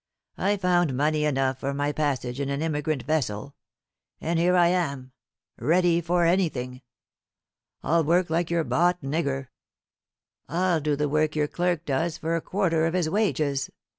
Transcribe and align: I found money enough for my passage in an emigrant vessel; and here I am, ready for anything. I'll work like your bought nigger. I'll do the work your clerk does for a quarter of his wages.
I 0.39 0.57
found 0.57 0.97
money 0.97 1.25
enough 1.25 1.59
for 1.59 1.75
my 1.75 1.91
passage 1.91 2.39
in 2.39 2.49
an 2.49 2.63
emigrant 2.63 3.03
vessel; 3.03 3.53
and 4.19 4.39
here 4.39 4.55
I 4.55 4.69
am, 4.69 5.11
ready 5.59 6.01
for 6.01 6.25
anything. 6.25 6.81
I'll 7.83 8.03
work 8.03 8.31
like 8.31 8.49
your 8.49 8.63
bought 8.63 9.03
nigger. 9.03 9.49
I'll 10.49 10.81
do 10.81 10.95
the 10.95 11.07
work 11.07 11.35
your 11.35 11.47
clerk 11.47 11.85
does 11.85 12.17
for 12.17 12.35
a 12.35 12.41
quarter 12.41 12.87
of 12.87 12.95
his 12.95 13.11
wages. 13.11 13.69